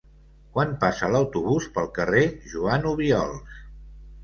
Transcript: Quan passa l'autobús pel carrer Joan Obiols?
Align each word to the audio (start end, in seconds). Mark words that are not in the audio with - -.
Quan 0.53 0.71
passa 0.83 1.09
l'autobús 1.15 1.69
pel 1.77 1.91
carrer 1.99 2.25
Joan 2.55 2.91
Obiols? 2.95 3.63